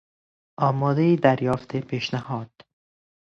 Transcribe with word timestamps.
آماده 0.57 1.15
دریافت 1.15 1.75
پیشنهاد 1.77 2.51